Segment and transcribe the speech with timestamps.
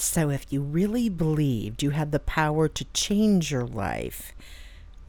[0.00, 4.32] So, if you really believed you had the power to change your life,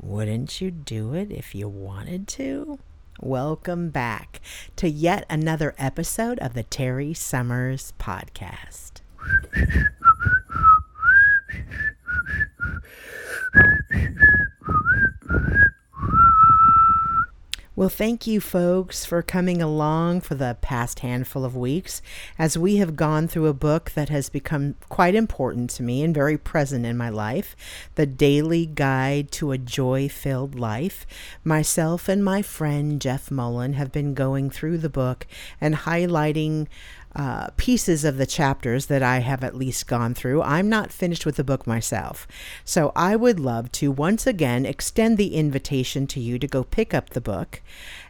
[0.02, 2.80] wouldn't you do it if you wanted to?
[3.22, 4.42] Welcome back
[4.78, 9.02] to yet another episode of the Terry Summers Podcast.
[17.80, 22.02] Well, thank you, folks, for coming along for the past handful of weeks
[22.38, 26.14] as we have gone through a book that has become quite important to me and
[26.14, 27.56] very present in my life
[27.96, 31.08] The Daily Guide to a Joy Filled Life.
[31.46, 35.26] Myself and my friend Jeff Mullen have been going through the book
[35.62, 36.68] and highlighting
[37.16, 40.42] uh, pieces of the chapters that I have at least gone through.
[40.44, 42.28] I'm not finished with the book myself.
[42.64, 46.94] So I would love to once again extend the invitation to you to go pick
[46.94, 47.62] up the book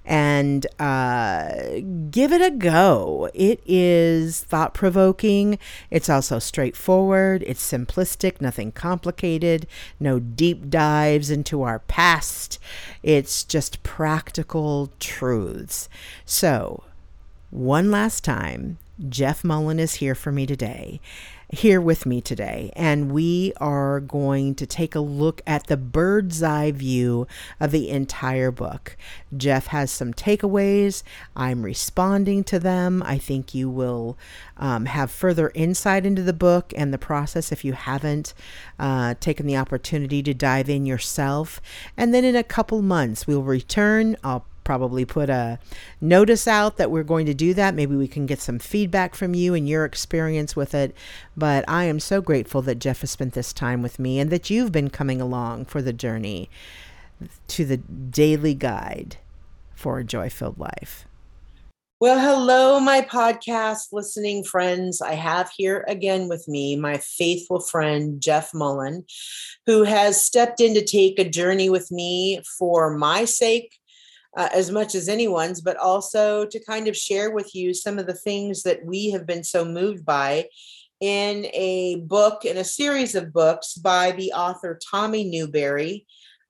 [0.05, 3.29] and uh, give it a go.
[3.33, 5.59] It is thought provoking.
[5.91, 7.43] It's also straightforward.
[7.45, 9.67] It's simplistic, nothing complicated,
[9.99, 12.59] no deep dives into our past.
[13.03, 15.87] It's just practical truths.
[16.25, 16.83] So,
[17.51, 20.99] one last time, Jeff Mullen is here for me today,
[21.49, 26.43] here with me today, and we are going to take a look at the bird's
[26.43, 27.25] eye view
[27.61, 28.97] of the entire book.
[29.37, 31.03] Jeff has some takeaways.
[31.33, 33.01] I'm responding to them.
[33.05, 34.17] I think you will
[34.57, 38.33] um, have further insight into the book and the process if you haven't
[38.77, 41.61] uh, taken the opportunity to dive in yourself.
[41.95, 44.17] And then in a couple months, we'll return.
[44.25, 45.57] I'll probably put a
[45.99, 47.73] notice out that we're going to do that.
[47.73, 50.95] Maybe we can get some feedback from you and your experience with it.
[51.35, 54.51] But I am so grateful that Jeff has spent this time with me and that
[54.51, 56.51] you've been coming along for the journey
[57.47, 59.17] to the daily guide
[59.73, 61.07] for a joy filled life.
[61.99, 65.01] Well, hello, my podcast listening friends.
[65.01, 69.03] I have here again with me my faithful friend, Jeff Mullen,
[69.65, 73.78] who has stepped in to take a journey with me for my sake
[74.37, 78.07] uh, as much as anyone's, but also to kind of share with you some of
[78.07, 80.45] the things that we have been so moved by
[80.99, 86.05] in a book, in a series of books by the author Tommy Newberry.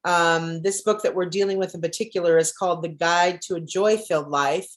[0.05, 3.61] Um, this book that we're dealing with in particular is called The Guide to a
[3.61, 4.67] Joy Filled Life.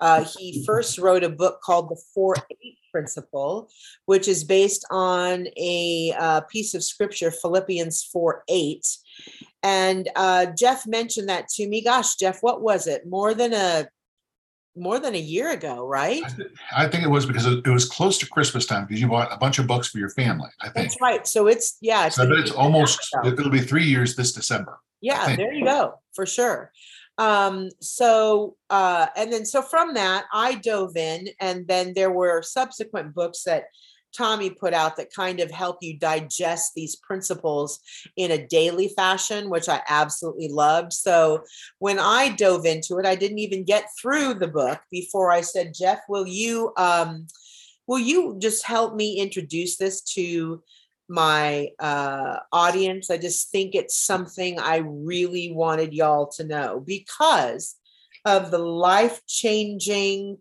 [0.00, 3.70] Uh, he first wrote a book called The 4 8 Principle,
[4.06, 8.86] which is based on a uh, piece of scripture, Philippians 4 8.
[9.62, 11.82] And uh, Jeff mentioned that to me.
[11.82, 13.06] Gosh, Jeff, what was it?
[13.06, 13.88] More than a
[14.76, 16.22] more than a year ago, right?
[16.76, 19.36] I, think it was because it was close to Christmas time because you bought a
[19.36, 20.50] bunch of books for your family.
[20.60, 21.26] I think that's right.
[21.26, 24.78] So it's yeah, it's, so it's almost it'll be three years this December.
[25.00, 26.72] Yeah, there you go for sure.
[27.18, 32.42] Um, so uh, and then so from that I dove in, and then there were
[32.42, 33.64] subsequent books that
[34.16, 37.80] Tommy put out that kind of help you digest these principles
[38.16, 40.92] in a daily fashion, which I absolutely loved.
[40.92, 41.44] So
[41.78, 45.74] when I dove into it, I didn't even get through the book before I said,
[45.74, 47.26] Jeff, will you um,
[47.86, 50.62] will you just help me introduce this to
[51.08, 53.10] my uh, audience?
[53.10, 57.76] I just think it's something I really wanted y'all to know because
[58.24, 60.38] of the life changing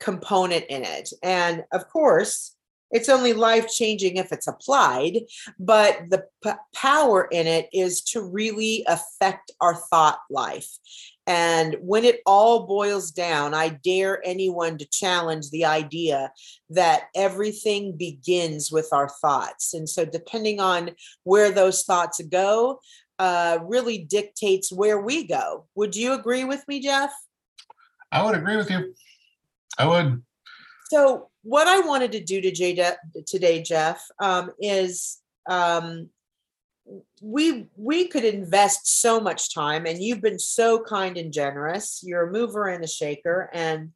[0.00, 1.12] component in it.
[1.22, 2.56] And of course,
[2.90, 5.20] it's only life changing if it's applied,
[5.58, 10.68] but the p- power in it is to really affect our thought life.
[11.26, 16.30] And when it all boils down, I dare anyone to challenge the idea
[16.70, 19.74] that everything begins with our thoughts.
[19.74, 20.90] And so, depending on
[21.24, 22.78] where those thoughts go,
[23.18, 25.66] uh, really dictates where we go.
[25.74, 27.12] Would you agree with me, Jeff?
[28.12, 28.94] I would agree with you.
[29.78, 30.22] I would.
[30.90, 36.10] So, what I wanted to do to today, Jeff, um, is um,
[37.20, 42.00] we we could invest so much time, and you've been so kind and generous.
[42.02, 43.92] You're a mover and a shaker, and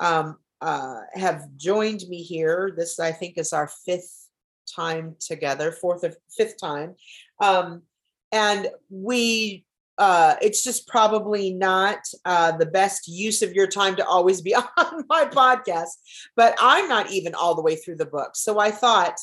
[0.00, 2.72] um, uh, have joined me here.
[2.76, 4.28] This, I think, is our fifth
[4.74, 6.96] time together, fourth or fifth time,
[7.40, 7.82] um,
[8.32, 9.64] and we
[10.02, 14.52] uh, it's just probably not uh, the best use of your time to always be
[14.76, 15.90] on my podcast.
[16.34, 18.30] But I'm not even all the way through the book.
[18.34, 19.16] So I thought,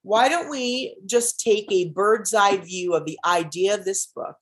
[0.00, 4.36] why don't we just take a bird's eye view of the idea of this book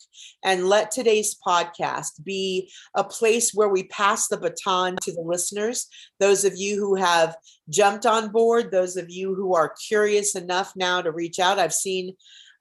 [0.44, 5.88] and let today's podcast be a place where we pass the baton to the listeners,
[6.20, 7.37] those of you who have
[7.69, 11.58] jumped on board, those of you who are curious enough now to reach out.
[11.58, 12.14] I've seen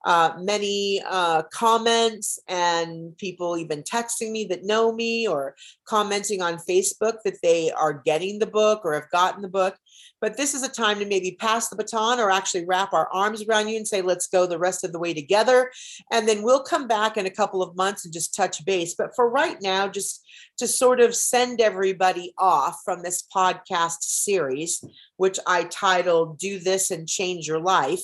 [0.05, 5.55] uh, many uh, comments and people even texting me that know me or
[5.85, 9.75] commenting on Facebook that they are getting the book or have gotten the book.
[10.21, 13.43] But this is a time to maybe pass the baton or actually wrap our arms
[13.43, 15.71] around you and say, let's go the rest of the way together.
[16.11, 18.95] And then we'll come back in a couple of months and just touch base.
[18.95, 20.25] But for right now, just
[20.57, 24.83] to sort of send everybody off from this podcast series,
[25.17, 28.03] which I titled Do This and Change Your Life.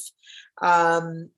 [0.61, 1.31] Um,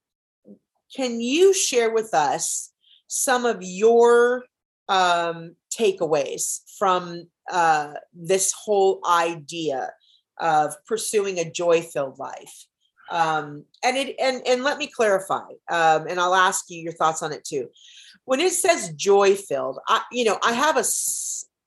[0.96, 2.72] can you share with us
[3.08, 4.46] some of your
[4.90, 9.92] um, takeaways from uh, this whole idea
[10.40, 12.66] of pursuing a joy-filled life?
[13.10, 17.24] Um, and it and and let me clarify, um, and I'll ask you your thoughts
[17.24, 17.70] on it too.
[18.26, 20.84] When it says joy-filled, I you know I have a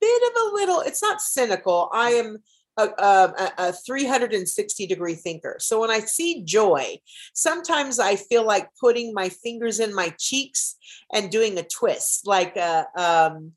[0.00, 0.80] bit of a little.
[0.80, 1.88] It's not cynical.
[1.94, 2.42] I am
[2.88, 5.56] a, a, 360 degree thinker.
[5.58, 6.98] So when I see joy,
[7.34, 10.76] sometimes I feel like putting my fingers in my cheeks
[11.12, 13.52] and doing a twist, like a, um,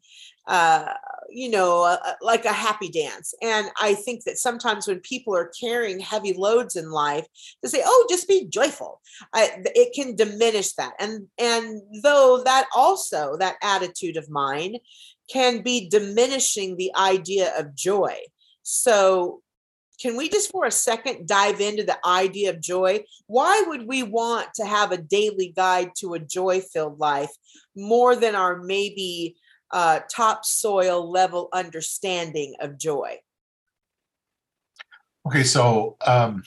[0.48, 0.94] uh,
[1.30, 3.34] you know, like a happy dance.
[3.42, 7.26] And I think that sometimes when people are carrying heavy loads in life,
[7.64, 9.02] to say, "Oh, just be joyful,"
[9.34, 10.94] I, it can diminish that.
[11.00, 14.76] And and though that also that attitude of mine
[15.32, 18.18] can be diminishing the idea of joy.
[18.64, 19.42] So,
[20.02, 23.04] can we just for a second dive into the idea of joy?
[23.28, 27.30] Why would we want to have a daily guide to a joy filled life
[27.76, 29.36] more than our maybe
[29.72, 33.18] uh, topsoil level understanding of joy?
[35.28, 36.44] Okay, so um,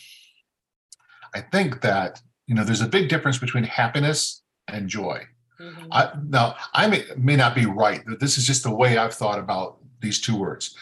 [1.34, 5.26] I think that you know there's a big difference between happiness and joy.
[5.60, 5.86] Mm-hmm.
[5.90, 9.14] I, now, I may, may not be right, but this is just the way I've
[9.14, 10.76] thought about these two words.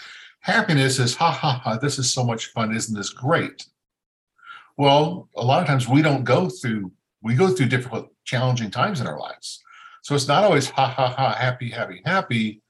[0.44, 2.76] Happiness is, ha ha ha, this is so much fun.
[2.76, 3.64] Isn't this great?
[4.76, 6.92] Well, a lot of times we don't go through,
[7.22, 9.62] we go through difficult, challenging times in our lives.
[10.02, 12.60] So it's not always ha ha ha, happy, happy, happy.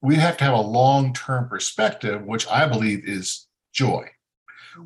[0.00, 4.08] We have to have a long term perspective, which I believe is joy.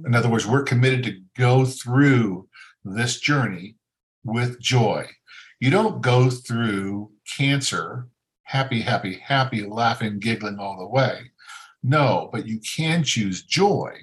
[0.05, 2.49] In other words, we're committed to go through
[2.85, 3.77] this journey
[4.25, 5.07] with joy.
[5.61, 8.09] You don't go through cancer
[8.49, 11.31] happy, happy, happy, laughing, giggling all the way.
[11.89, 13.95] No, but you can choose joy,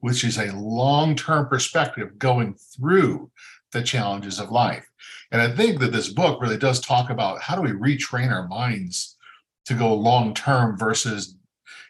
[0.00, 3.30] which is a long term perspective going through
[3.72, 4.86] the challenges of life.
[5.32, 8.46] And I think that this book really does talk about how do we retrain our
[8.46, 9.16] minds
[9.64, 11.34] to go long term versus,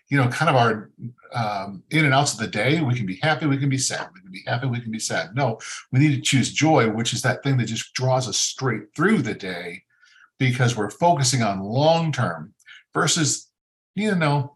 [0.09, 0.91] you know, kind of our
[1.35, 2.81] um, in and outs of the day.
[2.81, 4.09] We can be happy, we can be sad.
[4.15, 5.35] We can be happy, we can be sad.
[5.35, 5.59] No,
[5.91, 9.23] we need to choose joy, which is that thing that just draws us straight through
[9.23, 9.83] the day
[10.39, 12.55] because we're focusing on long term
[12.95, 13.49] versus,
[13.97, 14.55] you know,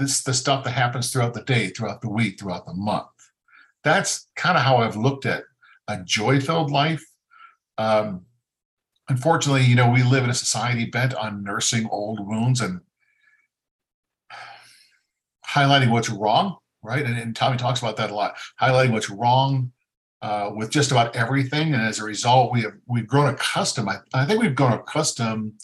[0.00, 3.06] this the stuff that happens throughout the day, throughout the week, throughout the month.
[3.84, 5.44] That's kind of how I've looked at
[5.86, 7.04] a joy-filled life.
[7.78, 8.26] Um,
[9.08, 12.80] unfortunately, you know, we live in a society bent on nursing old wounds and
[15.46, 17.04] highlighting what's wrong, right?
[17.04, 19.72] And, and Tommy talks about that a lot, highlighting what's wrong
[20.22, 21.74] uh, with just about everything.
[21.74, 23.88] And as a result, we have we've grown accustomed.
[23.88, 25.54] I, I think we've grown accustomed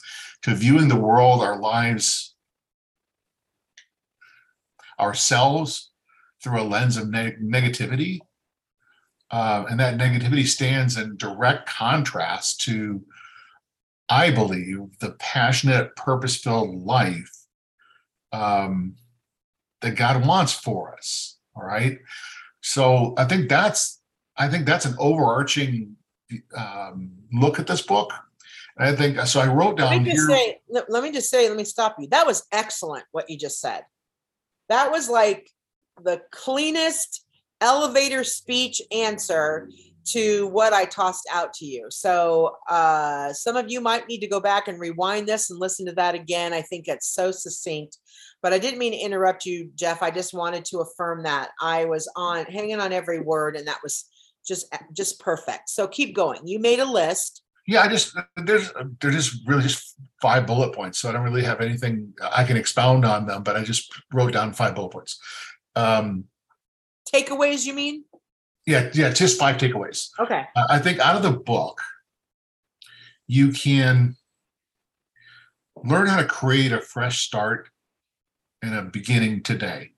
[0.42, 2.35] to viewing the world, our lives,
[4.98, 5.90] ourselves
[6.42, 8.20] through a lens of neg- negativity.
[9.30, 13.02] Uh, and that negativity stands in direct contrast to,
[14.08, 17.32] I believe, the passionate, purpose filled life
[18.32, 18.94] um,
[19.80, 21.38] that God wants for us.
[21.56, 21.98] All right.
[22.60, 24.00] So I think that's
[24.36, 25.96] I think that's an overarching
[26.56, 28.12] um, look at this book.
[28.76, 29.40] And I think so.
[29.40, 30.28] I wrote down let here.
[30.28, 32.08] Say, let me just say, let me stop you.
[32.08, 33.84] That was excellent what you just said.
[34.68, 35.50] That was like
[36.02, 37.24] the cleanest
[37.60, 39.68] elevator speech answer
[40.06, 41.86] to what I tossed out to you.
[41.90, 45.86] So uh, some of you might need to go back and rewind this and listen
[45.86, 46.52] to that again.
[46.52, 47.98] I think it's so succinct.
[48.42, 50.02] But I didn't mean to interrupt you, Jeff.
[50.02, 53.82] I just wanted to affirm that I was on hanging on every word, and that
[53.82, 54.04] was
[54.46, 55.70] just just perfect.
[55.70, 56.46] So keep going.
[56.46, 57.42] You made a list.
[57.66, 61.42] Yeah, I just there's there's just really just five bullet points, so I don't really
[61.42, 63.42] have anything I can expound on them.
[63.42, 65.18] But I just wrote down five bullet points.
[65.74, 66.24] Um,
[67.12, 68.04] takeaways, you mean?
[68.66, 70.10] Yeah, yeah, just five takeaways.
[70.18, 70.44] Okay.
[70.56, 71.80] I think out of the book,
[73.26, 74.16] you can
[75.84, 77.68] learn how to create a fresh start
[78.62, 79.92] and a beginning today.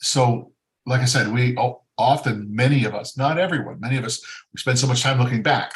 [0.00, 0.52] So,
[0.86, 1.56] like I said, we
[1.98, 4.20] often many of us, not everyone, many of us,
[4.52, 5.74] we spend so much time looking back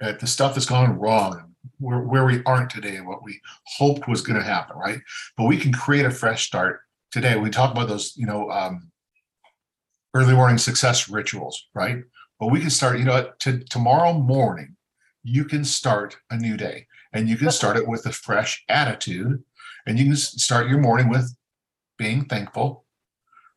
[0.00, 3.40] at the stuff that's gone wrong where, where we aren't today and what we
[3.76, 5.00] hoped was going to happen, right?
[5.36, 6.80] But we can create a fresh start
[7.12, 7.36] today.
[7.36, 8.90] We talk about those, you know, um,
[10.14, 11.98] early morning success rituals, right?
[12.38, 14.76] But we can start, you know, to, tomorrow morning,
[15.22, 19.42] you can start a new day and you can start it with a fresh attitude
[19.86, 21.34] and you can start your morning with
[21.98, 22.84] being thankful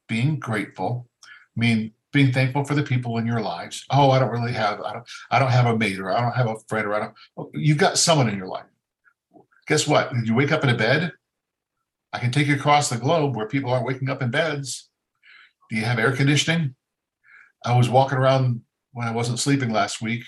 [0.10, 3.84] being grateful i mean being thankful for the people in your lives.
[3.89, 6.36] Oh i don't really have i don't i don't have a mate or i don't
[6.36, 8.65] have a friend or i don't oh, you've got someone in your life.
[9.67, 10.12] Guess what?
[10.24, 11.12] You wake up in a bed
[12.13, 14.89] i can take you across the globe where people aren't waking up in beds.
[15.70, 16.75] Do you have air conditioning?
[17.65, 18.62] I was walking around
[18.93, 20.24] when i wasn't sleeping last week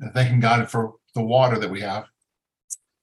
[0.00, 2.06] and thanking god for the water that we have.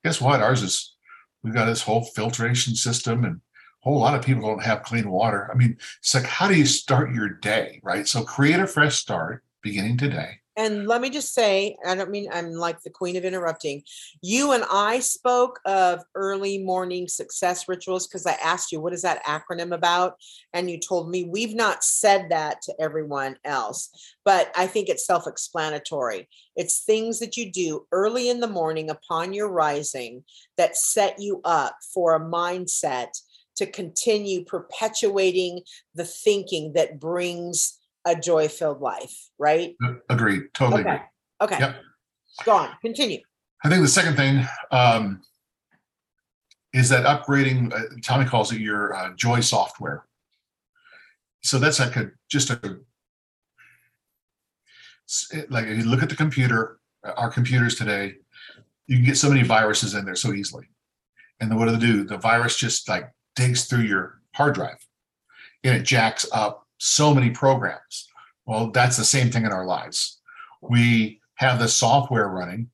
[0.04, 0.42] Guess what?
[0.42, 0.96] Ours is
[1.44, 3.42] we've got this whole filtration system and
[3.88, 5.50] whole lot of people don't have clean water.
[5.52, 8.08] I mean, it's like how do you start your day, right?
[8.08, 12.28] So create a fresh start beginning today and let me just say, I don't mean
[12.34, 13.84] I'm like the queen of interrupting.
[14.24, 19.04] You and I spoke of early morning success rituals because I asked you, what is
[19.04, 20.16] that acronym about?
[20.54, 25.06] And you told me we've not said that to everyone else, but I think it's
[25.06, 26.28] self explanatory.
[26.56, 30.24] It's things that you do early in the morning upon your rising
[30.58, 33.10] that set you up for a mindset
[33.58, 35.62] to continue perpetuating
[35.96, 39.76] the thinking that brings a joy filled life, right?
[40.10, 40.44] Agreed.
[40.54, 40.90] Totally okay.
[40.90, 41.06] agree.
[41.42, 41.60] Okay.
[41.60, 41.76] Yep.
[42.46, 42.70] Go on.
[42.82, 43.20] Continue.
[43.64, 45.22] I think the second thing um,
[46.74, 50.06] is that upgrading, uh, Tommy calls it your uh, joy software.
[51.44, 52.60] So that's like a just a
[55.50, 58.16] like if you look at the computer, uh, our computers today,
[58.88, 60.68] you can get so many viruses in there so easily.
[61.40, 62.04] And then what do they do?
[62.04, 64.86] The virus just like digs through your hard drive
[65.64, 68.10] and it jacks up so many programs.
[68.46, 70.20] Well, that's the same thing in our lives.
[70.62, 72.70] We have the software running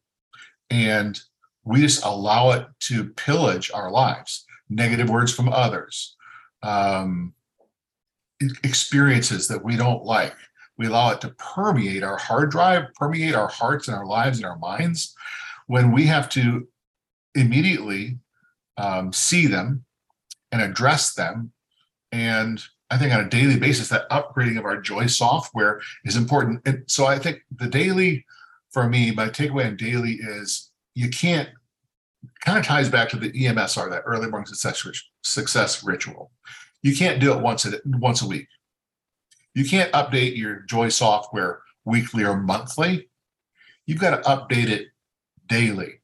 [0.70, 1.20] and
[1.66, 4.46] we just allow it to pillage our lives.
[4.70, 6.16] Negative words from others,
[6.64, 7.34] um,
[8.64, 10.34] experiences that we don't like.
[10.78, 14.46] We allow it to permeate our hard drive, permeate our hearts and our lives and
[14.46, 15.14] our minds
[15.68, 16.68] when we have to
[17.36, 18.18] immediately
[18.78, 19.86] um, see them
[20.54, 21.52] and address them
[22.14, 26.62] and I think on a daily basis, that upgrading of our Joy software is important.
[26.68, 28.24] And so I think the daily,
[28.70, 31.50] for me, my takeaway on daily is you can't
[32.46, 34.86] kind of ties back to the EMSR, that early morning success
[35.24, 36.30] success ritual.
[36.84, 38.48] You can't do it once a once a week.
[39.56, 43.10] You can't update your Joy software weekly or monthly.
[43.88, 44.90] You've got to update it
[45.48, 46.02] daily.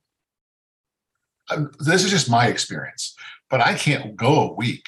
[1.51, 3.15] Um, this is just my experience,
[3.49, 4.85] but I can't go a week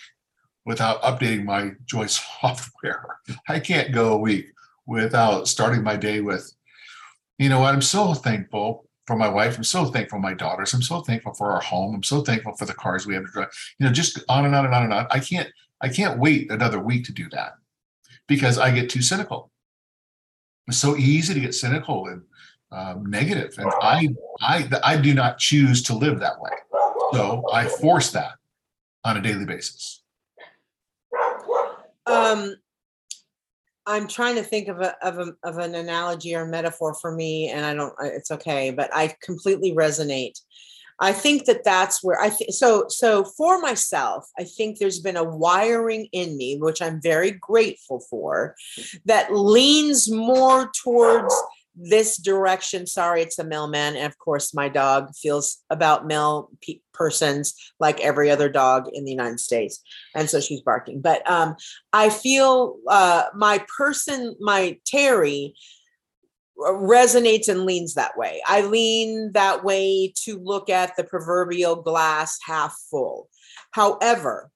[0.65, 2.05] without updating my Joy
[2.41, 3.19] software.
[3.47, 4.47] I can't go a week
[4.85, 6.51] without starting my day with,
[7.37, 9.57] you know what, I'm so thankful for my wife.
[9.57, 10.73] I'm so thankful for my daughters.
[10.73, 11.95] I'm so thankful for our home.
[11.95, 13.49] I'm so thankful for the cars we have to drive.
[13.79, 15.07] You know, just on and on and on and on.
[15.09, 15.49] I can't,
[15.81, 17.53] I can't wait another week to do that
[18.27, 19.51] because I get too cynical.
[20.67, 22.21] It's so easy to get cynical and
[22.71, 24.07] um, negative, and I,
[24.39, 26.51] I, I do not choose to live that way.
[27.11, 28.35] So I force that
[29.03, 30.03] on a daily basis.
[32.05, 32.55] Um,
[33.85, 37.49] I'm trying to think of a, of a of an analogy or metaphor for me,
[37.49, 37.93] and I don't.
[38.01, 40.39] It's okay, but I completely resonate.
[40.99, 42.85] I think that that's where I think so.
[42.89, 48.01] So for myself, I think there's been a wiring in me, which I'm very grateful
[48.07, 48.55] for,
[49.05, 51.33] that leans more towards
[51.73, 52.85] this direction.
[52.85, 53.95] Sorry, it's a mailman.
[53.95, 56.51] And of course, my dog feels about mail
[57.01, 59.81] persons like every other dog in the United States.
[60.15, 61.01] And so she's barking.
[61.01, 61.55] But um,
[61.93, 65.55] I feel uh, my person, my Terry,
[66.59, 68.41] resonates and leans that way.
[68.47, 73.29] I lean that way to look at the proverbial glass half full.
[73.71, 74.51] However,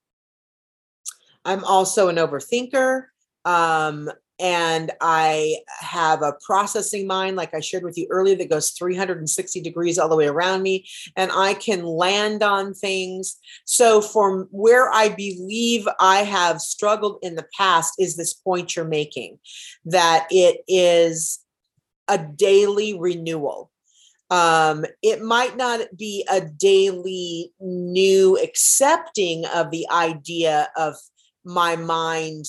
[1.44, 3.06] I'm also an overthinker.
[3.44, 8.72] Um, and I have a processing mind, like I shared with you earlier, that goes
[8.72, 13.38] 360 degrees all the way around me, and I can land on things.
[13.66, 18.86] So, from where I believe I have struggled in the past, is this point you're
[18.86, 19.40] making
[19.86, 21.40] that it is
[22.08, 23.72] a daily renewal.
[24.32, 30.96] Um, it might not be a daily new accepting of the idea of
[31.44, 32.46] my mind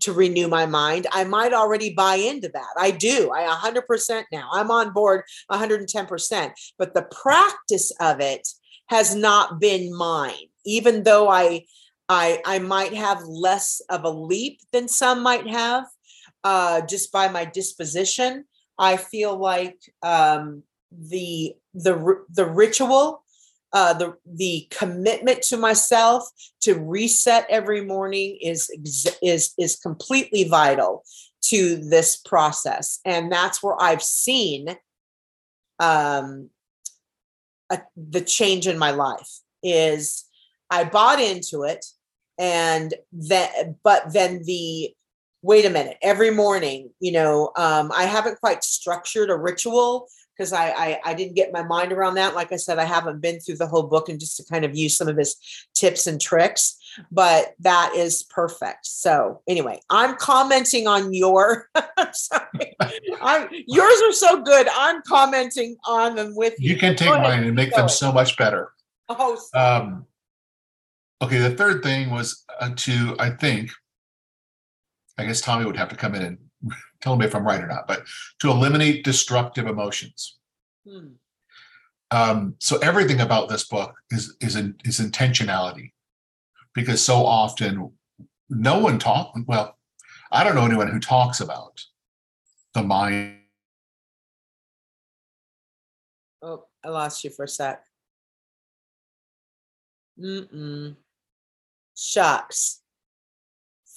[0.00, 1.06] to renew my mind.
[1.12, 2.74] I might already buy into that.
[2.76, 3.30] I do.
[3.32, 4.48] I 100% now.
[4.52, 6.52] I'm on board 110%.
[6.78, 8.48] But the practice of it
[8.86, 10.48] has not been mine.
[10.64, 11.64] Even though I
[12.08, 15.86] I I might have less of a leap than some might have
[16.44, 18.44] uh just by my disposition.
[18.78, 23.22] I feel like um the the the ritual
[23.72, 26.24] uh, the the commitment to myself
[26.62, 28.70] to reset every morning is
[29.22, 31.04] is is completely vital
[31.42, 34.76] to this process, and that's where I've seen
[35.78, 36.50] um,
[37.70, 40.24] a, the change in my life is
[40.70, 41.84] I bought into it
[42.40, 44.92] and then but then the
[45.42, 50.08] wait a minute every morning you know um, i haven't quite structured a ritual
[50.40, 52.34] because I, I, I didn't get my mind around that.
[52.34, 54.74] Like i said i haven't been through the whole book and just to kind of
[54.74, 55.36] use some of his
[55.74, 56.78] tips and tricks
[57.12, 58.86] but that is perfect.
[58.86, 62.76] So anyway i'm commenting on your i'm sorry.
[63.20, 64.66] I'm, yours are so good.
[64.74, 66.72] I'm commenting on them with you.
[66.72, 68.72] You can take mine and make them so much better.
[69.10, 70.06] Oh um
[71.20, 73.70] okay the third thing was uh, to i think
[75.18, 76.38] I guess Tommy would have to come in and
[77.00, 78.04] tell me if I'm right or not, but
[78.40, 80.38] to eliminate destructive emotions.
[80.88, 81.14] Hmm.
[82.10, 85.92] Um, so everything about this book is is in, is intentionality,
[86.74, 87.92] because so often
[88.48, 89.32] no one talk.
[89.46, 89.76] Well,
[90.32, 91.84] I don't know anyone who talks about
[92.74, 93.36] the mind.
[96.42, 97.84] Oh, I lost you for a sec.
[100.18, 100.96] Mm-mm.
[101.96, 102.80] Shucks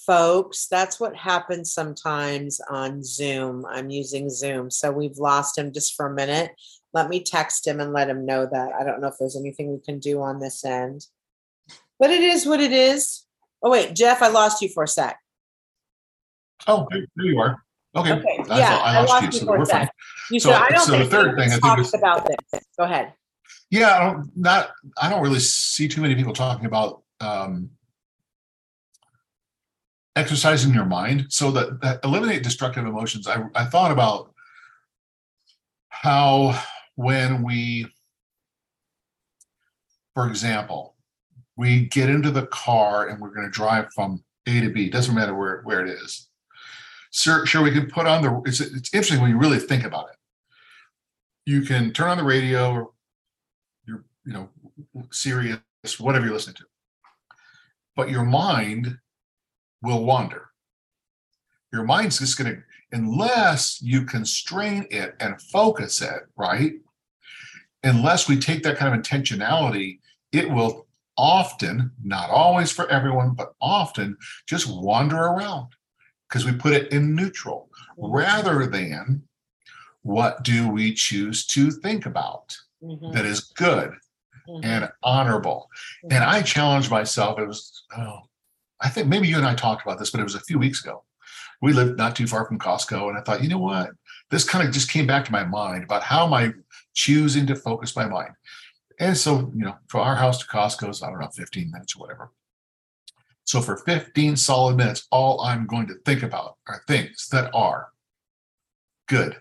[0.06, 0.66] folks.
[0.66, 3.64] That's what happens sometimes on Zoom.
[3.66, 4.70] I'm using Zoom.
[4.70, 6.52] So we've lost him just for a minute.
[6.92, 8.72] Let me text him and let him know that.
[8.72, 11.06] I don't know if there's anything we can do on this end.
[11.98, 13.24] But it is what it is.
[13.62, 15.18] Oh, wait, Jeff, I lost you for a sec.
[16.66, 17.62] Oh, there you are.
[17.96, 18.12] Okay.
[18.12, 18.44] okay.
[18.48, 19.94] Yeah, I, I, lost, you, you so for a sec.
[20.30, 22.62] You so, said, I don't so think the third thing I think is, about this.
[22.78, 23.12] Go ahead.
[23.70, 24.70] Yeah, I don't, not,
[25.00, 27.70] I don't really see too many people talking about um,
[30.16, 33.26] exercising your mind so that, that eliminate destructive emotions.
[33.26, 34.32] I, I thought about
[35.88, 36.60] how
[36.96, 37.86] when we
[40.14, 40.94] for example
[41.56, 45.14] we get into the car and we're going to drive from a to b doesn't
[45.14, 46.28] matter where, where it is.
[47.12, 50.08] Sure, sure we can put on the it's, it's interesting when you really think about
[50.10, 50.16] it.
[51.46, 52.90] You can turn on the radio or
[53.86, 54.48] your you know
[55.10, 55.60] Sirius
[55.98, 56.64] whatever you're listening to.
[57.96, 58.98] But your mind
[59.84, 60.50] will wander.
[61.72, 62.62] Your mind's just going to,
[62.92, 66.74] unless you constrain it and focus it, right?
[67.82, 69.98] Unless we take that kind of intentionality,
[70.32, 75.68] it will often, not always for everyone, but often just wander around
[76.28, 79.22] because we put it in neutral rather than
[80.02, 83.12] what do we choose to think about mm-hmm.
[83.12, 83.90] that is good
[84.48, 84.64] mm-hmm.
[84.64, 85.68] and honorable.
[86.04, 86.16] Mm-hmm.
[86.16, 87.38] And I challenged myself.
[87.38, 88.20] It was, oh,
[88.80, 90.84] I think maybe you and I talked about this, but it was a few weeks
[90.84, 91.04] ago.
[91.62, 93.90] We lived not too far from Costco, and I thought, you know what?
[94.30, 96.52] This kind of just came back to my mind about how am I
[96.94, 98.32] choosing to focus my mind.
[99.00, 101.96] And so, you know, for our house to Costco is, I don't know, 15 minutes
[101.96, 102.30] or whatever.
[103.44, 107.88] So for 15 solid minutes, all I'm going to think about are things that are
[109.08, 109.36] good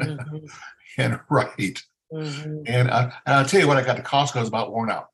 [0.00, 0.38] mm-hmm.
[0.98, 1.82] and right.
[2.12, 2.62] Mm-hmm.
[2.66, 5.08] And, I, and I'll tell you what, I got to Costco is about worn out.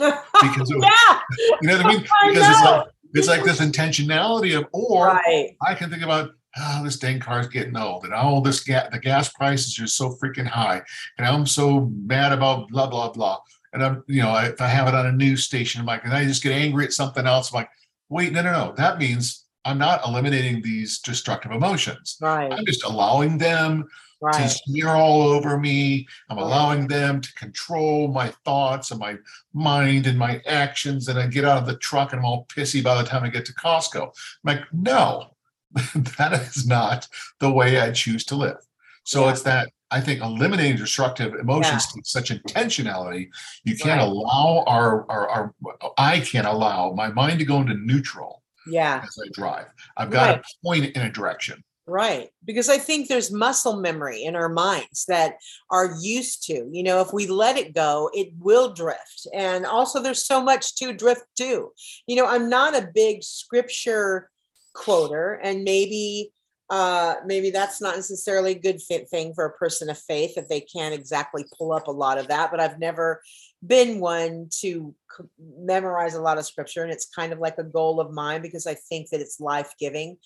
[0.00, 1.20] Because was, yeah.
[1.60, 2.00] you know what I mean?
[2.00, 5.56] Because I it's like it's like this intentionality of, or right.
[5.66, 8.98] I can think about, oh, this dang car's getting old, and oh, this gas, the
[8.98, 10.82] gas prices are so freaking high,
[11.18, 13.38] and I'm so mad about blah blah blah.
[13.72, 16.12] And I'm, you know, if I have it on a news station, I'm like, and
[16.12, 17.52] I just get angry at something else.
[17.52, 17.70] I'm like,
[18.08, 18.74] wait, no, no, no.
[18.76, 22.16] That means I'm not eliminating these destructive emotions.
[22.20, 22.52] Right.
[22.52, 23.86] I'm just allowing them
[24.20, 24.34] right.
[24.34, 26.06] to smear all over me.
[26.28, 26.44] I'm right.
[26.44, 29.16] allowing them to control my thoughts and my
[29.52, 31.08] mind and my actions.
[31.08, 33.28] And I get out of the truck and I'm all pissy by the time I
[33.28, 34.02] get to Costco.
[34.04, 34.12] I'm
[34.44, 35.34] like, no,
[35.72, 37.06] that is not
[37.38, 38.58] the way I choose to live.
[39.04, 39.30] So yeah.
[39.30, 41.96] it's that I think eliminating destructive emotions yeah.
[41.96, 43.28] takes such intentionality.
[43.64, 44.08] You can't right.
[44.08, 45.54] allow our, our, our
[45.98, 48.39] I can't allow my mind to go into neutral.
[48.66, 49.02] Yeah.
[49.02, 50.42] As I drive, I've got right.
[50.42, 51.62] to point in a direction.
[51.86, 52.28] Right.
[52.44, 55.34] Because I think there's muscle memory in our minds that
[55.70, 59.26] are used to, you know, if we let it go, it will drift.
[59.34, 61.72] And also, there's so much to drift to.
[62.06, 64.30] You know, I'm not a big scripture
[64.74, 66.32] quoter, and maybe.
[66.72, 70.60] Uh, maybe that's not necessarily a good thing for a person of faith if they
[70.60, 72.52] can't exactly pull up a lot of that.
[72.52, 73.20] But I've never
[73.66, 74.94] been one to
[75.38, 78.66] memorize a lot of scripture and it's kind of like a goal of mine because
[78.66, 80.16] i think that it's life-giving.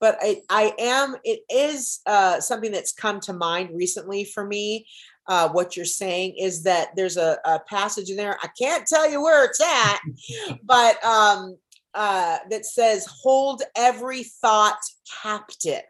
[0.00, 4.86] But i, I am it is uh, something that's come to mind recently for me.
[5.28, 9.08] Uh, what you're saying is that there's a, a, passage in there i can't tell
[9.08, 10.00] you where it's at
[10.64, 11.56] but um,
[11.94, 14.80] uh, that says hold every thought
[15.22, 15.84] captive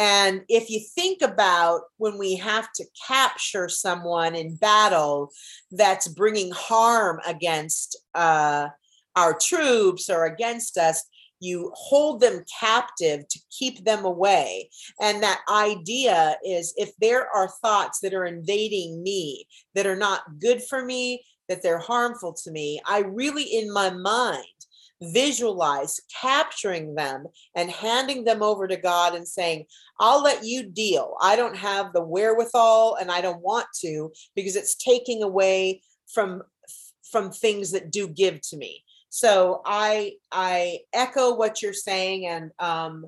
[0.00, 5.30] and if you think about when we have to capture someone in battle
[5.72, 8.68] that's bringing harm against uh,
[9.14, 11.04] our troops or against us,
[11.38, 14.70] you hold them captive to keep them away.
[15.02, 20.22] And that idea is if there are thoughts that are invading me that are not
[20.38, 24.46] good for me that they're harmful to me i really in my mind
[25.02, 29.64] visualize capturing them and handing them over to God and saying,
[29.98, 31.16] I'll let you deal.
[31.20, 35.82] I don't have the wherewithal and I don't want to because it's taking away
[36.12, 36.42] from
[37.10, 38.84] from things that do give to me.
[39.08, 43.06] So I I echo what you're saying and um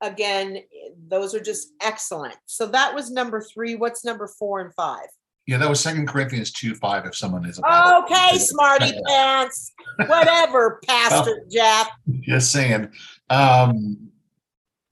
[0.00, 0.62] again
[1.08, 2.36] those are just excellent.
[2.46, 3.74] So that was number 3.
[3.76, 5.00] What's number 4 and 5?
[5.46, 9.72] Yeah, that was Second Corinthians 2 5 if someone is Okay, smarty pants.
[10.06, 11.88] Whatever, Pastor Jeff.
[12.22, 12.90] Just saying.
[13.30, 14.10] Um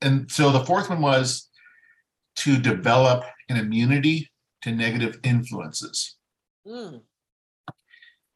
[0.03, 1.49] and so the fourth one was
[2.37, 4.31] to develop an immunity
[4.62, 6.17] to negative influences.
[6.67, 7.03] Mm,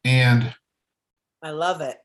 [0.03, 0.53] And
[1.43, 1.97] I love it.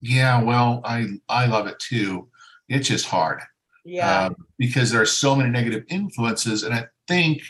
[0.00, 2.28] yeah, well, I I love it too.
[2.68, 3.40] It's just hard.
[3.84, 4.26] Yeah.
[4.26, 6.62] um, because there are so many negative influences.
[6.62, 7.42] And I think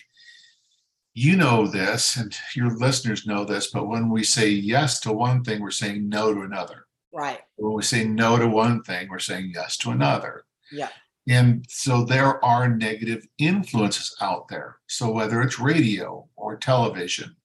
[1.14, 5.44] you know this, and your listeners know this, but when we say yes to one
[5.44, 6.86] thing, we're saying no to another.
[7.12, 7.40] right.
[7.56, 10.44] When we say no to one thing, we're saying yes to another.
[10.72, 10.88] Yeah.
[11.28, 14.78] And so there are negative influences out there.
[14.88, 17.36] So whether it's radio or television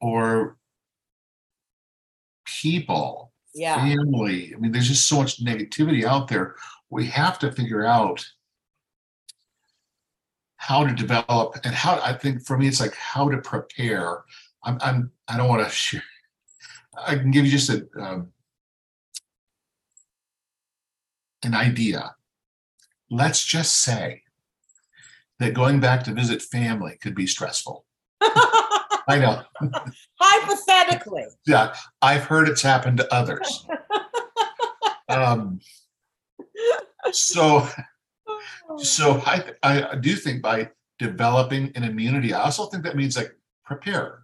[0.00, 0.56] or
[2.62, 3.76] people, Yeah.
[3.76, 6.56] family, I mean, there's just so much negativity out there.
[6.88, 8.24] We have to figure out
[10.62, 14.22] how to develop and how I think for me it's like how to prepare.
[14.62, 16.04] I'm I'm I don't want to share.
[17.04, 18.28] I can give you just a um,
[21.42, 22.14] an idea.
[23.10, 24.22] Let's just say
[25.40, 27.84] that going back to visit family could be stressful.
[28.20, 29.42] I know.
[30.20, 31.24] Hypothetically.
[31.44, 33.66] Yeah, I've heard it's happened to others.
[35.08, 35.58] Um,
[37.10, 37.66] so
[38.78, 43.36] so I, I do think by developing an immunity, I also think that means like
[43.64, 44.22] prepare.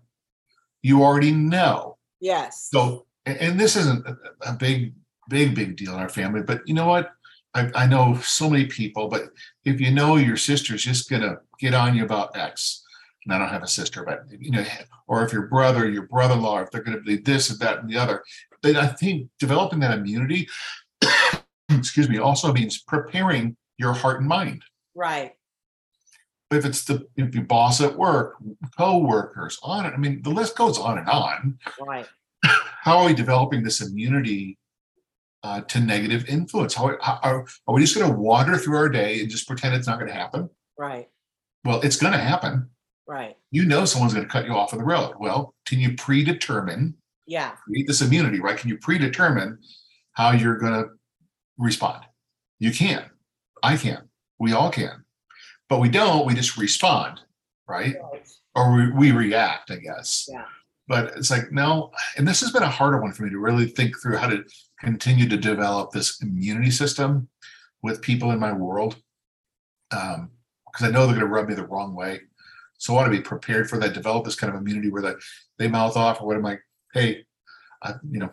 [0.82, 1.96] You already know.
[2.20, 2.68] Yes.
[2.70, 4.06] So, and, this isn't
[4.42, 4.94] a, big,
[5.28, 7.10] big, big deal in our family, but you know what?
[7.54, 9.24] I, I know so many people, but
[9.64, 12.84] if you know your sister's just gonna get on you about X,
[13.24, 14.64] and I don't have a sister, but you know,
[15.06, 17.96] or if your brother, your brother-in-law, if they're gonna be this and that and the
[17.96, 18.22] other,
[18.62, 20.48] then I think developing that immunity,
[21.70, 24.62] excuse me, also means preparing your heart and mind.
[24.94, 25.32] Right.
[26.50, 28.36] If it's the if your boss at work,
[28.76, 29.92] co-workers, on it.
[29.94, 31.58] I mean, the list goes on and on.
[31.80, 32.06] Right.
[32.44, 34.58] How are we developing this immunity
[35.42, 36.74] uh, to negative influence?
[36.74, 39.74] How, how are, are we just going to wander through our day and just pretend
[39.74, 40.48] it's not going to happen?
[40.78, 41.08] Right.
[41.64, 42.70] Well, it's going to happen.
[43.06, 43.36] Right.
[43.50, 45.14] You know someone's going to cut you off on the road.
[45.18, 46.94] Well, can you predetermine
[47.26, 47.50] Yeah.
[47.66, 48.56] create this immunity, right?
[48.56, 49.58] Can you predetermine
[50.12, 50.86] how you're going to
[51.58, 52.04] respond?
[52.58, 53.04] You can.
[53.62, 54.08] I can.
[54.38, 55.04] We all can.
[55.68, 56.26] But we don't.
[56.26, 57.20] We just respond,
[57.68, 57.96] right?
[58.12, 58.28] Right.
[58.54, 60.28] Or we, we react, I guess.
[60.30, 60.44] Yeah.
[60.86, 61.92] But it's like, no.
[62.16, 64.44] And this has been a harder one for me to really think through how to
[64.80, 67.28] continue to develop this immunity system
[67.82, 68.96] with people in my world.
[69.90, 70.30] Um,
[70.70, 72.20] because I know they're going to rub me the wrong way.
[72.78, 75.16] So I want to be prepared for that, develop this kind of immunity where that
[75.58, 76.60] they mouth off or what I'm like,
[76.94, 77.24] hey,
[77.82, 78.30] I, you know,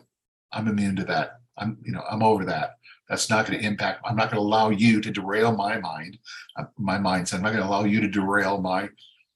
[0.52, 1.40] I'm immune to that.
[1.58, 2.76] I'm, you know, I'm over that.
[3.10, 4.02] That's not going to impact.
[4.06, 6.18] I'm not going to allow you to derail my mind,
[6.58, 7.36] uh, my mindset.
[7.36, 8.90] I'm not going to allow you to derail my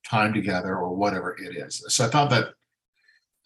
[0.05, 1.83] time together or whatever it is.
[1.87, 2.53] So I thought that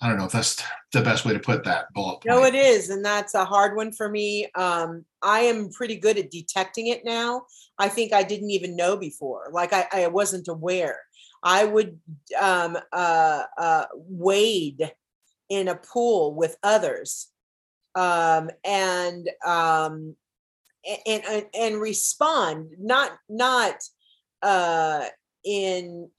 [0.01, 2.15] I don't know if that's the best way to put that bullet.
[2.15, 2.25] Point.
[2.25, 2.89] No, it is.
[2.89, 4.47] And that's a hard one for me.
[4.55, 7.45] Um, I am pretty good at detecting it now.
[7.79, 9.49] I think I didn't even know before.
[9.51, 10.99] Like I, I wasn't aware.
[11.41, 11.99] I would
[12.41, 14.91] um, uh, uh, wade
[15.49, 17.27] in a pool with others
[17.95, 20.15] um, and um,
[21.07, 23.75] and and and respond not not
[24.41, 25.05] uh,
[25.43, 26.09] in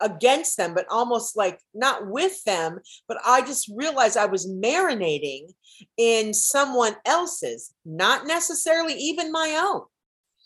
[0.00, 5.48] against them, but almost like not with them, but I just realized I was marinating
[5.96, 9.82] in someone else's, not necessarily even my own.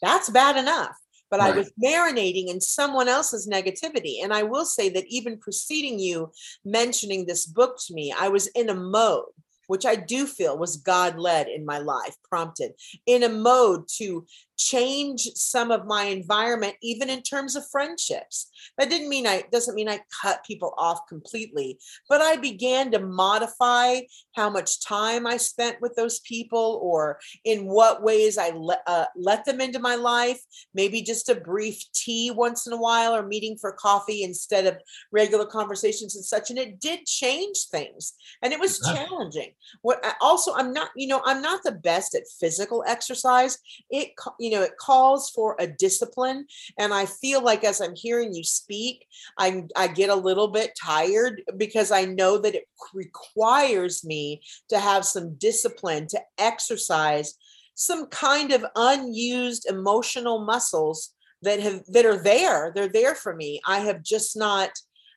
[0.03, 0.97] That's bad enough.
[1.31, 4.23] But I was marinating in someone else's negativity.
[4.23, 6.31] And I will say that even preceding you
[6.65, 9.25] mentioning this book to me, I was in a mode,
[9.67, 12.75] which I do feel was God led in my life, prompted
[13.07, 18.51] in a mode to change some of my environment even in terms of friendships.
[18.79, 22.99] That didn't mean i doesn't mean i cut people off completely but i began to
[22.99, 24.01] modify
[24.35, 29.05] how much time i spent with those people or in what ways i le- uh,
[29.17, 30.41] let them into my life.
[30.75, 34.77] Maybe just a brief tea once in a while or meeting for coffee instead of
[35.13, 39.53] regular conversations and such and it did change things and it was challenging.
[39.83, 43.59] What also i'm not you know i'm not the best at physical exercise.
[43.91, 44.13] It
[44.45, 46.47] you know it calls for a discipline
[46.79, 49.07] and i feel like as i'm hearing you speak
[49.39, 54.79] i i get a little bit tired because i know that it requires me to
[54.79, 57.35] have some discipline to exercise
[57.75, 62.73] some kind of unused emotional muscles that have that are there.
[62.75, 63.61] They're there for me.
[63.67, 64.71] I have just not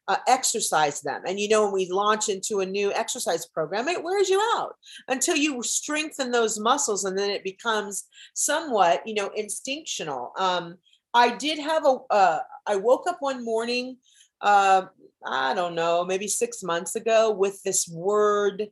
[0.08, 1.22] uh, exercise them.
[1.26, 4.76] And you know, when we launch into a new exercise program, it wears you out
[5.08, 10.32] until you strengthen those muscles, and then it becomes somewhat, you know, instinctual.
[10.38, 10.76] Um,
[11.13, 11.98] I did have a.
[12.10, 13.98] Uh, I woke up one morning,
[14.41, 14.84] uh,
[15.26, 18.67] I don't know, maybe six months ago, with this word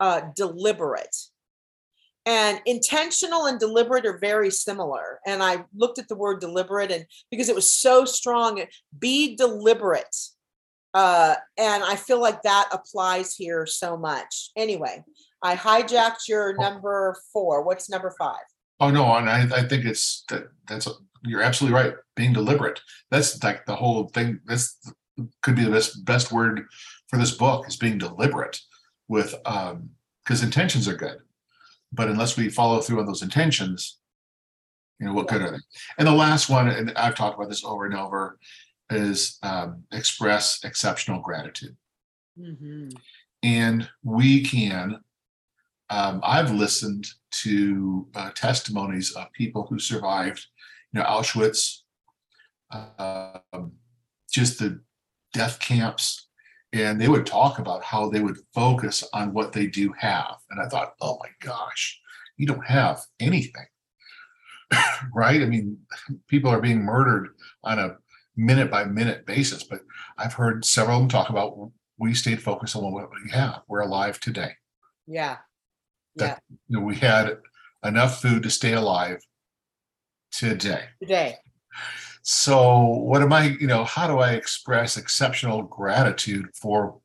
[0.00, 1.16] uh, deliberate.
[2.26, 5.20] And intentional and deliberate are very similar.
[5.26, 8.62] And I looked at the word deliberate, and because it was so strong,
[8.98, 10.16] be deliberate
[10.94, 14.50] uh, and I feel like that applies here so much.
[14.56, 15.04] Anyway,
[15.42, 16.62] I hijacked your oh.
[16.62, 17.62] number four.
[17.62, 18.44] What's number five?
[18.80, 20.88] Oh no, and I, I think it's that that's
[21.22, 21.94] you're absolutely right.
[22.16, 22.80] Being deliberate.
[23.10, 24.40] That's like the whole thing.
[24.46, 24.76] This
[25.42, 26.66] could be the best best word
[27.08, 28.60] for this book is being deliberate
[29.08, 29.90] with um
[30.24, 31.18] because intentions are good,
[31.92, 33.98] but unless we follow through on those intentions,
[34.98, 35.38] you know what yeah.
[35.38, 35.62] good are they?
[35.98, 38.38] And the last one, and I've talked about this over and over,
[38.90, 41.76] is um, express exceptional gratitude.
[42.38, 42.90] Mm-hmm.
[43.42, 45.00] And we can,
[45.90, 47.06] um, I've listened
[47.42, 50.46] to uh, testimonies of people who survived,
[50.92, 51.80] you know, Auschwitz,
[52.70, 53.38] uh,
[54.32, 54.80] just the
[55.32, 56.28] death camps,
[56.72, 60.36] and they would talk about how they would focus on what they do have.
[60.50, 62.00] And I thought, oh my gosh,
[62.36, 63.66] you don't have anything.
[65.14, 65.42] right?
[65.42, 65.78] I mean,
[66.28, 67.28] people are being murdered
[67.62, 67.96] on a
[68.36, 69.80] minute by minute basis, but
[70.18, 73.62] I've heard several of them talk about we stayed focused on what we have.
[73.68, 74.52] We're alive today.
[75.06, 75.38] Yeah.
[76.16, 76.56] That, yeah.
[76.68, 77.38] You know, we had
[77.84, 79.20] enough food to stay alive
[80.32, 80.86] today.
[81.00, 81.36] Today.
[82.22, 87.00] So what am I, you know, how do I express exceptional gratitude for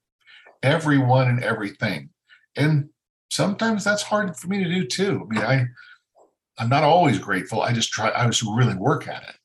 [0.64, 2.10] everyone and everything?
[2.56, 2.90] And
[3.30, 5.28] sometimes that's hard for me to do too.
[5.30, 5.66] I mean, I
[6.58, 7.62] I'm not always grateful.
[7.62, 9.36] I just try I just really work at it.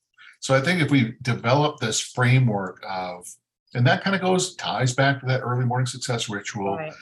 [0.45, 3.25] So I think if we develop this framework of,
[3.73, 6.77] and that kind of goes ties back to that early morning success ritual.
[6.77, 6.93] Right.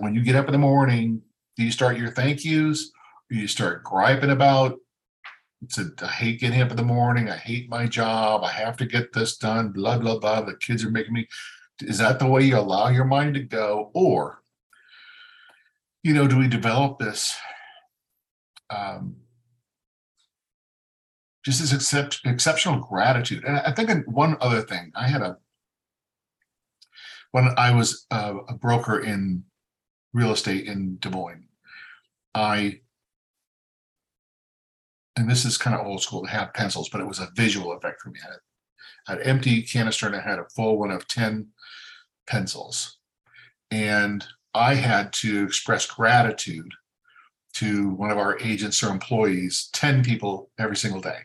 [0.00, 1.20] When you get up in the morning,
[1.58, 2.90] do you start your thank yous?
[3.30, 4.78] Or you start griping about
[5.60, 7.28] it's a, I hate getting up in the morning.
[7.28, 8.42] I hate my job.
[8.42, 9.68] I have to get this done.
[9.68, 10.40] Blah blah blah.
[10.40, 11.28] The kids are making me.
[11.82, 14.40] Is that the way you allow your mind to go, or
[16.02, 17.36] you know, do we develop this
[18.70, 19.16] um,
[21.48, 23.42] just this except, exceptional gratitude.
[23.44, 25.38] And I think one other thing, I had a
[27.30, 29.44] when I was a, a broker in
[30.12, 31.48] real estate in Des Moines,
[32.34, 32.80] I
[35.16, 37.72] and this is kind of old school to have pencils, but it was a visual
[37.72, 38.20] effect for me.
[38.22, 41.48] I had, an empty canister and I had a full one of 10
[42.26, 42.98] pencils.
[43.70, 46.72] And I had to express gratitude
[47.54, 51.18] to one of our agents or employees, 10 people every single day.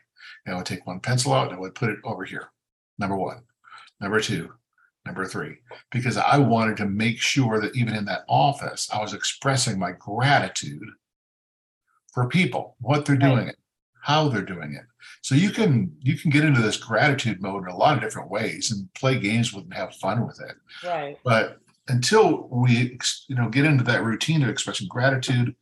[0.45, 2.49] And I would take one pencil out and I would put it over here.
[2.97, 3.43] Number one.
[3.99, 4.53] Number two.
[5.06, 5.58] Number three.
[5.91, 9.91] Because I wanted to make sure that even in that office, I was expressing my
[9.91, 10.88] gratitude
[12.13, 13.58] for people, what they're doing it,
[14.01, 14.86] how they're doing it.
[15.21, 18.29] So you can you can get into this gratitude mode in a lot of different
[18.29, 20.56] ways and play games with and have fun with it.
[20.86, 21.17] Right.
[21.23, 25.56] But until we you know get into that routine of expressing gratitude,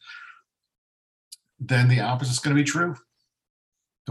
[1.59, 2.95] then the opposite is going to be true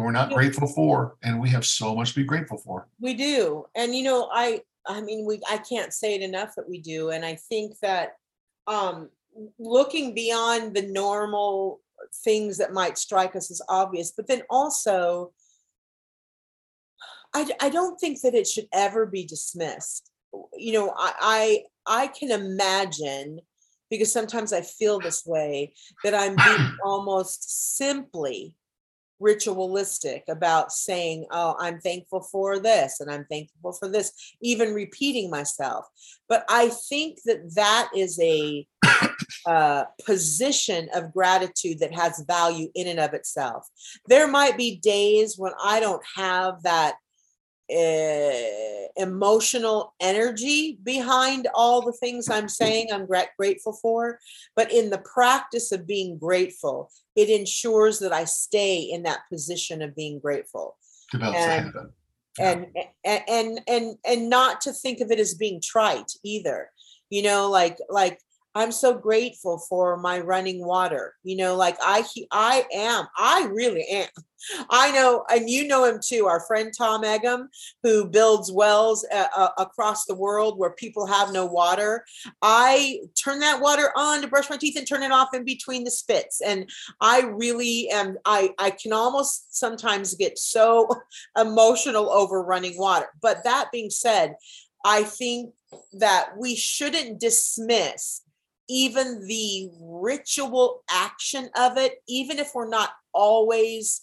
[0.00, 2.88] that we're not grateful for and we have so much to be grateful for.
[3.00, 6.68] We do and you know i i mean we i can't say it enough that
[6.68, 8.16] we do and i think that
[8.66, 9.10] um
[9.58, 11.80] looking beyond the normal
[12.24, 15.32] things that might strike us as obvious but then also
[17.34, 20.10] i i don't think that it should ever be dismissed.
[20.56, 23.40] You know i i, I can imagine
[23.90, 25.72] because sometimes i feel this way
[26.04, 28.54] that i'm being almost simply
[29.20, 35.30] ritualistic about saying, Oh, I'm thankful for this and I'm thankful for this, even repeating
[35.30, 35.86] myself.
[36.28, 38.66] But I think that that is a
[39.46, 43.66] uh, position of gratitude that has value in and of itself.
[44.06, 46.94] There might be days when I don't have that
[47.70, 48.39] uh,
[49.00, 54.18] emotional energy behind all the things I'm saying I'm gra- grateful for.
[54.54, 59.82] But in the practice of being grateful, it ensures that I stay in that position
[59.82, 60.76] of being grateful.
[61.34, 61.72] And,
[62.38, 62.66] and,
[63.04, 66.70] and and and and not to think of it as being trite either
[67.10, 68.20] you know like like
[68.54, 71.14] I'm so grateful for my running water.
[71.22, 74.08] You know, like I I am, I really am.
[74.70, 77.48] I know, and you know him too, our friend Tom Egham,
[77.82, 82.04] who builds wells uh, uh, across the world where people have no water.
[82.40, 85.84] I turn that water on to brush my teeth and turn it off in between
[85.84, 86.40] the spits.
[86.40, 90.88] And I really am, I, I can almost sometimes get so
[91.38, 93.08] emotional over running water.
[93.20, 94.36] But that being said,
[94.84, 95.52] I think
[95.92, 98.22] that we shouldn't dismiss
[98.70, 104.02] even the ritual action of it, even if we're not always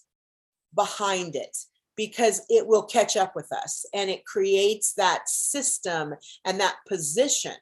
[0.76, 1.56] behind it,
[1.96, 6.14] because it will catch up with us and it creates that system
[6.46, 7.54] and that position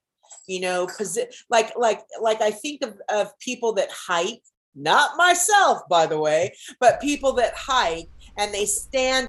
[0.47, 4.43] you know posi- like like like i think of, of people that hike
[4.75, 9.27] not myself by the way but people that hike and they stand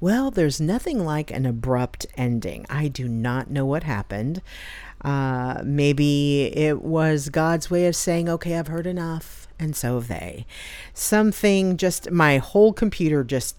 [0.00, 2.64] well, there's nothing like an abrupt ending.
[2.70, 4.40] I do not know what happened.
[5.02, 9.48] Uh, maybe it was God's way of saying, okay, I've heard enough.
[9.58, 10.46] And so have they.
[10.94, 13.56] Something just, my whole computer just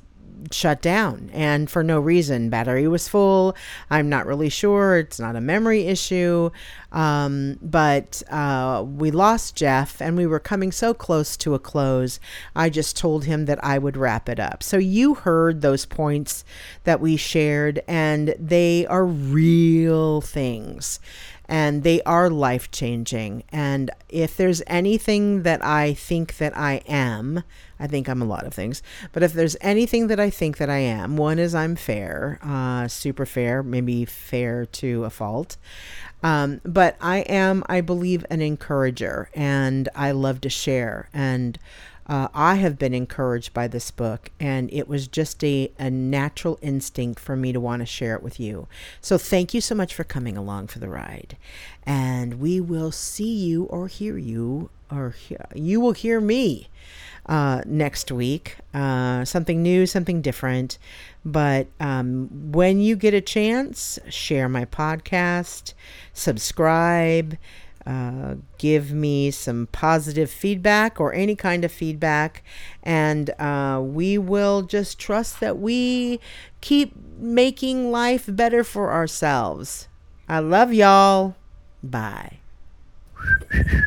[0.52, 2.49] shut down and for no reason.
[2.49, 3.56] Battery was full.
[3.89, 4.97] I'm not really sure.
[4.97, 6.49] It's not a memory issue.
[6.91, 12.19] Um, but uh, we lost Jeff and we were coming so close to a close.
[12.56, 14.63] I just told him that I would wrap it up.
[14.63, 16.43] So you heard those points
[16.84, 20.99] that we shared, and they are real things
[21.49, 23.43] and they are life changing.
[23.49, 27.43] And if there's anything that I think that I am,
[27.79, 30.69] I think I'm a lot of things, but if there's anything that I think that
[30.69, 35.57] I am, one is I'm fair, uh, super fair, maybe fair to a fault.
[36.21, 41.09] Um, but I am, I believe, an encourager and I love to share.
[41.13, 41.57] And
[42.10, 46.58] uh, I have been encouraged by this book, and it was just a, a natural
[46.60, 48.67] instinct for me to want to share it with you.
[49.00, 51.38] So, thank you so much for coming along for the ride.
[51.86, 55.13] And we will see you or hear you, or
[55.54, 56.67] you will hear me
[57.28, 58.58] uh, next week.
[58.74, 60.80] Uh, something new, something different.
[61.24, 65.74] But um, when you get a chance, share my podcast,
[66.13, 67.38] subscribe.
[67.89, 72.43] Uh, give me some positive feedback or any kind of feedback.
[72.84, 76.19] And uh, we will just trust that we
[76.62, 79.88] keep making life better for ourselves.
[80.28, 81.36] I love y'all.
[81.82, 82.38] Bye.